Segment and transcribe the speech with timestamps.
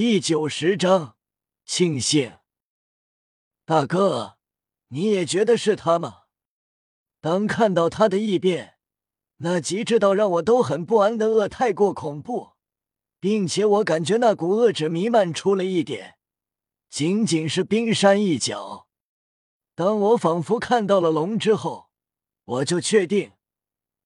[0.00, 1.16] 第九十章，
[1.64, 2.34] 庆幸。
[3.64, 4.36] 大哥，
[4.90, 6.18] 你也觉得是他吗？
[7.20, 8.76] 当看到他的异变，
[9.38, 12.50] 那极致到让我都很不安的恶太过恐怖，
[13.18, 16.18] 并且我感觉那股恶只弥漫出了一点，
[16.88, 18.86] 仅仅是冰山一角。
[19.74, 21.88] 当我仿佛看到了龙之后，
[22.44, 23.32] 我就确定。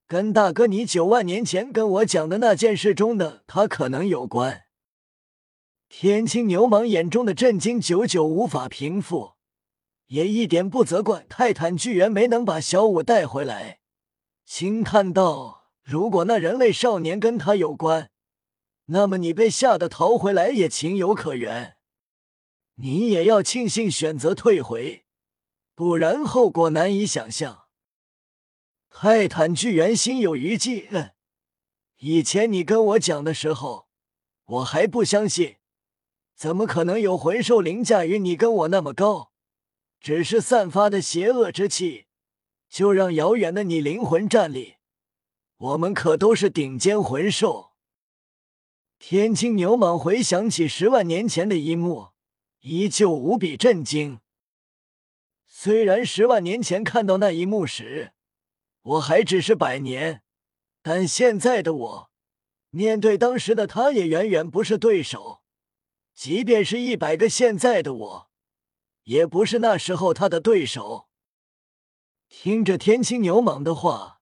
[0.07, 4.65] 跟大哥，你九万年前跟我讲的那件事中的他可能有关。
[5.95, 9.35] 天青牛蟒眼中的震惊久久无法平复，
[10.07, 13.81] 也一点不责怪泰坦巨猿没能把小五带回来，
[14.47, 18.11] 轻叹道：“如果那人类少年跟他有关，
[18.87, 21.77] 那么你被吓得逃回来也情有可原。
[22.77, 25.05] 你也要庆幸选择退回，
[25.75, 27.67] 不然后果难以想象。”
[28.89, 30.89] 泰坦巨猿心有余悸。
[30.91, 31.11] 嗯，
[31.99, 33.89] 以前你跟我讲的时候，
[34.47, 35.57] 我还不相信，
[36.35, 39.33] 怎么可能有魂兽凌驾于你跟我那么高？
[40.01, 42.07] 只是散发的邪恶之气，
[42.69, 44.75] 就让遥远的你灵魂站立。
[45.59, 47.75] 我们可都是顶尖魂兽。
[48.99, 52.09] 天青牛蟒回想起十万年前的一幕，
[52.61, 54.19] 依旧无比震惊。
[55.47, 58.13] 虽然十万年前看到那一幕时，
[58.83, 60.23] 我还只是百年，
[60.83, 62.11] 但现在的我，
[62.71, 65.42] 面对当时的他，也远远不是对手。
[66.15, 68.31] 即便是一百个现在的我，
[69.05, 71.09] 也不是那时候他的对手。
[72.29, 74.21] 听着天青牛蟒的话，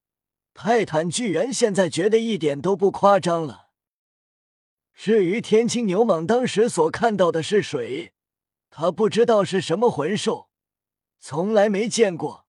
[0.54, 3.70] 泰坦巨猿现在觉得一点都不夸张了。
[4.94, 8.12] 至于天青牛蟒当时所看到的是水，
[8.68, 10.50] 他不知道是什么魂兽，
[11.18, 12.46] 从来没见过。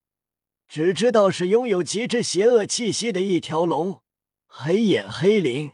[0.67, 4.01] 只知道是拥有极致邪恶气息的一条龙，
[4.47, 5.73] 黑眼黑灵。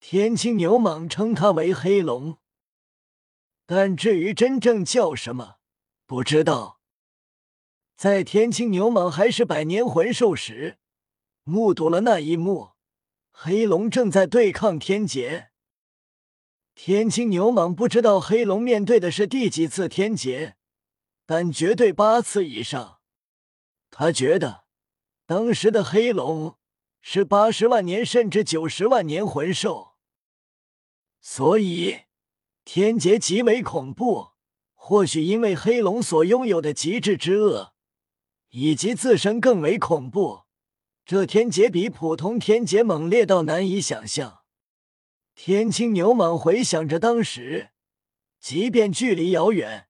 [0.00, 2.38] 天青牛蟒称它为黑龙，
[3.66, 5.56] 但至于真正叫什么，
[6.06, 6.80] 不知道。
[7.96, 10.78] 在天青牛蟒还是百年魂兽时，
[11.42, 12.70] 目睹了那一幕：
[13.32, 15.50] 黑龙正在对抗天劫。
[16.74, 20.56] 天青牛蟒不知道黑龙面对的是第几次天劫，
[21.26, 23.00] 但绝对八次以上。
[23.90, 24.64] 他觉得，
[25.26, 26.56] 当时的黑龙
[27.02, 29.87] 是八十万年甚至九十万年魂兽，
[31.30, 32.04] 所以
[32.64, 34.30] 天劫极为恐怖。
[34.74, 37.74] 或许因为黑龙所拥有的极致之恶，
[38.48, 40.44] 以及自身更为恐怖，
[41.04, 44.40] 这天劫比普通天劫猛烈到难以想象。
[45.34, 47.72] 天青牛蟒回想着当时，
[48.40, 49.88] 即便距离遥远，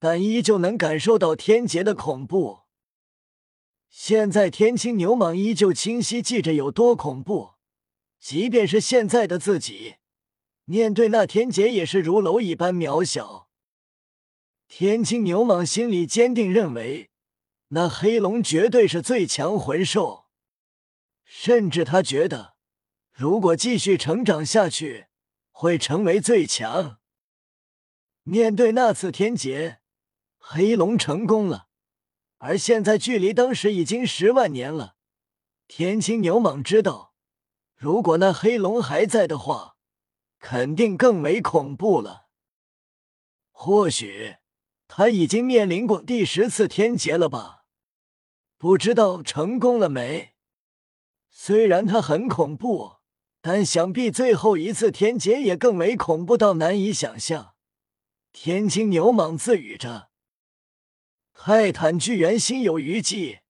[0.00, 2.62] 但依旧能感受到天劫的恐怖。
[3.88, 7.52] 现在天青牛蟒依旧清晰记着有多恐怖，
[8.18, 9.94] 即便是现在的自己，
[10.68, 13.48] 面对那天劫也是如蝼蚁般渺小。
[14.66, 17.10] 天青牛蟒心里坚定认为，
[17.68, 20.26] 那黑龙绝对是最强魂兽，
[21.24, 22.56] 甚至他觉得，
[23.12, 25.06] 如果继续成长下去，
[25.52, 26.98] 会成为最强。
[28.24, 29.78] 面对那次天劫，
[30.36, 31.68] 黑龙成功了。
[32.38, 34.96] 而现在距离当时已经十万年了。
[35.68, 37.14] 天青牛蟒知道，
[37.76, 39.75] 如果那黑龙还在的话，
[40.38, 42.26] 肯定更为恐怖了。
[43.50, 44.36] 或许
[44.86, 47.64] 他已经面临过第十次天劫了吧？
[48.56, 50.34] 不知道成功了没？
[51.30, 52.96] 虽然他很恐怖，
[53.40, 57.54] 但想必最后一次天劫也更为恐怖到难以想象。
[58.32, 60.10] 天青牛蟒自语着。
[61.34, 63.40] 泰坦巨猿心有余悸，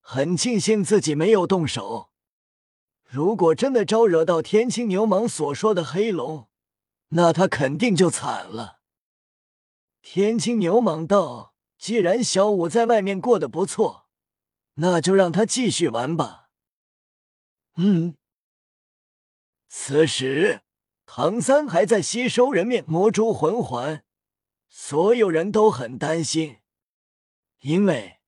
[0.00, 2.10] 很庆幸自己没有动手。
[3.12, 6.48] 如果真的招惹到天青牛蟒所说的黑龙，
[7.08, 8.78] 那他肯定就惨了。
[10.00, 14.06] 天青牛蟒道：“既然小五在外面过得不错，
[14.74, 16.50] 那就让他继续玩吧。”
[17.74, 18.14] 嗯。
[19.68, 20.60] 此时，
[21.04, 24.04] 唐三还在吸收人面魔蛛魂环，
[24.68, 26.58] 所有人都很担心。
[27.62, 28.20] 因为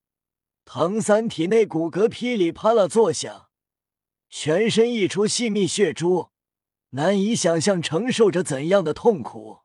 [0.64, 3.49] 唐三体内骨骼噼里啪啦作响，
[4.34, 6.31] 全身溢出细密血珠，
[6.90, 9.61] 难以想象承受着怎样的痛苦。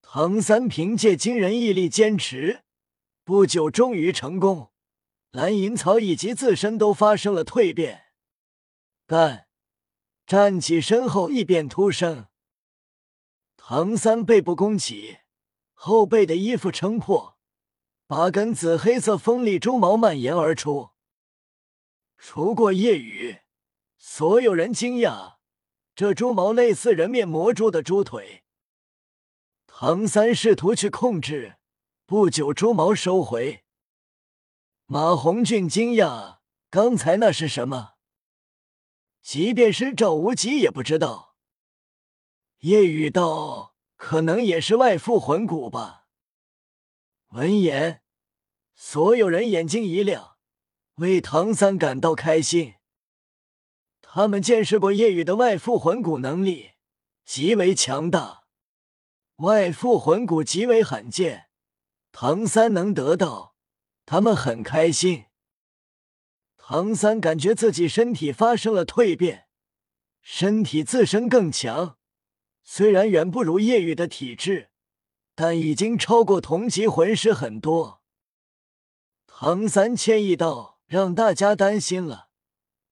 [0.00, 2.62] 唐三凭借惊人毅力坚持，
[3.22, 4.70] 不久终于成功。
[5.30, 8.04] 蓝银草以及自身都发生了蜕变，
[9.06, 9.46] 但
[10.26, 12.28] 站起身后异变突生。
[13.58, 15.18] 唐三背部弓起，
[15.74, 17.36] 后背的衣服撑破。
[18.06, 20.93] 八根紫黑色锋利蛛毛蔓延而出，
[22.26, 23.40] 除过夜雨，
[23.98, 25.34] 所有人惊讶
[25.94, 28.44] 这猪毛类似人面魔蛛的猪腿。
[29.66, 31.58] 唐三试图去控制，
[32.06, 33.64] 不久猪毛收回。
[34.86, 36.38] 马红俊惊讶
[36.70, 37.96] ：“刚才那是什么？”
[39.20, 41.36] 即便是赵无极也不知道。
[42.60, 46.06] 夜雨道：“可能也是外附魂骨吧。”
[47.36, 48.02] 闻言，
[48.74, 50.33] 所有人眼睛一亮，
[50.96, 52.74] 为唐三感到开心。
[54.00, 56.72] 他们见识过叶雨的外附魂骨能力，
[57.24, 58.44] 极为强大，
[59.36, 61.46] 外附魂骨极为罕见。
[62.12, 63.56] 唐三能得到，
[64.06, 65.24] 他们很开心。
[66.56, 69.48] 唐三感觉自己身体发生了蜕变，
[70.22, 71.98] 身体自身更强，
[72.62, 74.70] 虽然远不如叶雨的体质，
[75.34, 78.00] 但已经超过同级魂师很多。
[79.26, 82.28] 唐三歉意道：“让大家担心了。”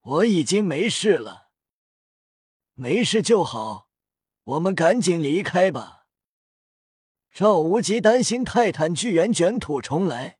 [0.05, 1.51] 我已经没事了，
[2.75, 3.89] 没事就好，
[4.43, 6.07] 我们赶紧离开吧。
[7.31, 10.39] 赵无极担心泰坦巨猿卷土重来，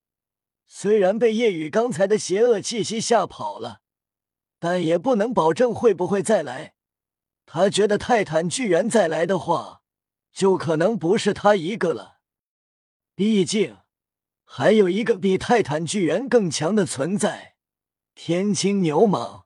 [0.67, 3.83] 虽然被夜雨刚才的邪恶气息吓跑了，
[4.59, 6.75] 但也不能保证会不会再来。
[7.47, 9.83] 他觉得泰坦巨猿再来的话，
[10.33, 12.19] 就可能不是他一个了，
[13.15, 13.77] 毕竟
[14.55, 17.55] 还有一个比泰坦巨猿更强的存在——
[18.15, 19.45] 天青牛蟒。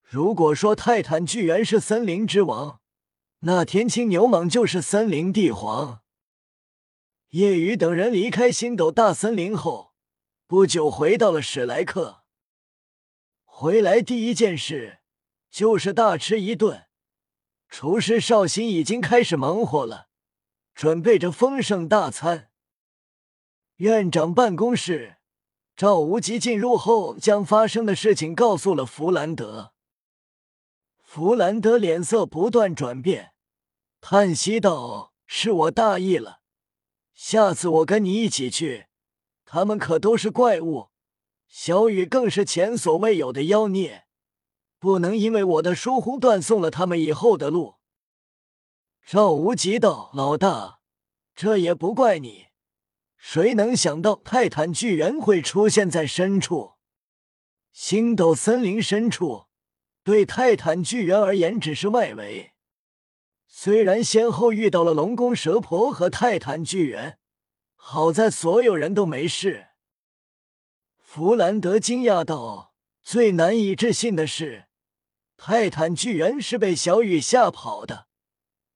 [0.00, 2.80] 如果说泰坦巨猿是森林之王，
[3.40, 6.00] 那天青牛蟒就是森林帝皇。
[7.32, 9.92] 叶雨等人离开星斗大森林后，
[10.46, 12.22] 不久回到了史莱克。
[13.44, 15.00] 回来第一件事
[15.50, 16.86] 就是大吃一顿。
[17.68, 20.08] 厨师绍兴已经开始忙活了，
[20.74, 22.48] 准备着丰盛大餐。
[23.78, 25.16] 院长办公室，
[25.74, 29.72] 赵无极进入后，将发生的事情告诉了弗兰德。
[31.02, 33.32] 弗兰德脸色不断转变，
[34.00, 36.38] 叹息道：“是我大意了，
[37.14, 38.86] 下次我跟你一起去。
[39.44, 40.90] 他们可都是怪物，
[41.48, 44.04] 小雨更是前所未有的妖孽，
[44.78, 47.74] 不能因为我的疏忽断送了他们以后的路。”
[49.04, 50.78] 赵无极道：“老大，
[51.34, 52.46] 这也不怪你，
[53.26, 56.74] 谁能想到泰坦巨猿会出现在深处，
[57.72, 59.46] 星斗森林深处？”
[60.04, 62.52] 对泰坦巨猿而言只是外围，
[63.46, 67.18] 虽然先后遇到了龙宫蛇婆和泰坦巨猿，
[67.74, 69.68] 好在所有人都没事。
[70.98, 74.66] 弗兰德惊讶道：“最难以置信的是，
[75.38, 78.06] 泰坦巨猿是被小雨吓跑的。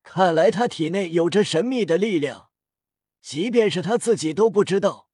[0.03, 2.48] 看来他体内有着神秘的力量，
[3.21, 5.09] 即便是他自己都不知道。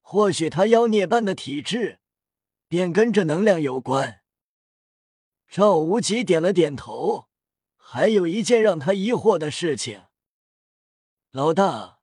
[0.00, 1.98] 或许他妖孽般的体质，
[2.68, 4.20] 便跟这能量有关。”
[5.48, 7.28] 赵无极点了点头，
[7.74, 10.02] 还有一件让他疑惑的事情。
[11.30, 12.00] 老大，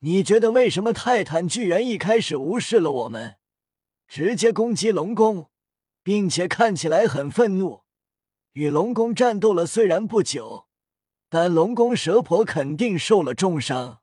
[0.00, 3.36] 你觉得为什么泰坦巨猿一开始无视了我们，
[4.06, 5.50] 直接攻击龙宫，
[6.02, 7.84] 并且看起来很愤怒？
[8.52, 10.66] 与龙宫战斗了虽然不久，
[11.30, 14.01] 但龙宫蛇婆肯定受了重伤。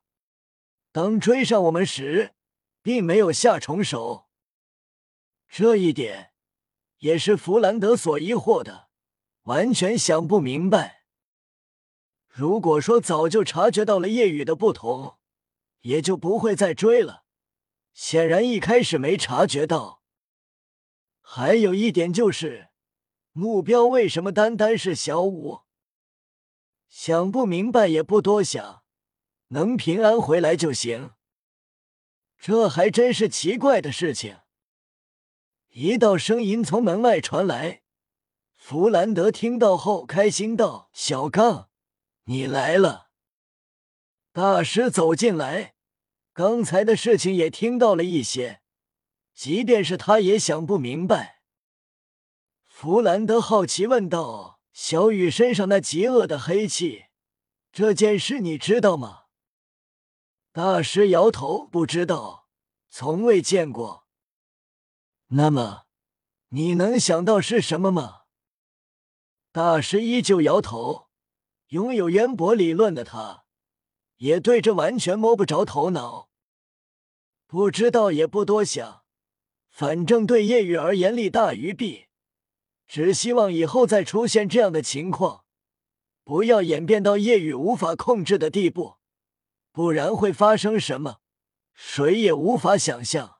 [0.92, 2.34] 当追上我们时，
[2.82, 4.28] 并没有下重手。
[5.48, 6.28] 这一点。
[7.00, 8.90] 也是弗兰德所疑惑的，
[9.44, 11.06] 完全想不明白。
[12.28, 15.16] 如果说早就察觉到了夜雨的不同，
[15.80, 17.24] 也就不会再追了。
[17.94, 20.02] 显然一开始没察觉到。
[21.22, 22.68] 还有一点就是，
[23.32, 25.60] 目标为什么单单是小五？
[26.86, 28.79] 想不明白也不多想，
[29.50, 31.12] 能平安回来就行。
[32.36, 34.38] 这还真是奇怪的事情。
[35.68, 37.82] 一道声音从门外传来，
[38.56, 41.68] 弗兰德听到后开心道：“小刚，
[42.24, 43.10] 你来了。”
[44.32, 45.74] 大师走进来，
[46.32, 48.62] 刚才的事情也听到了一些，
[49.34, 51.42] 即便是他也想不明白。
[52.66, 57.06] 弗兰德好奇问道：“小雨身上那极恶的黑气，
[57.70, 59.24] 这件事你知道吗？”
[60.52, 62.48] 大师摇头：“不知道，
[62.88, 64.06] 从未见过。”
[65.32, 65.82] 那么，
[66.48, 68.22] 你能想到是什么吗？
[69.52, 71.08] 大师依旧摇头。
[71.68, 73.44] 拥有渊博理论的他，
[74.16, 76.28] 也对这完全摸不着头脑。
[77.46, 79.04] 不知道也不多想，
[79.68, 82.06] 反正对叶雨而言利大于弊。
[82.88, 85.44] 只希望以后再出现这样的情况，
[86.24, 88.96] 不要演变到叶雨无法控制的地步，
[89.80, 91.20] 不然会发生什么，
[91.72, 93.39] 谁也无法想象。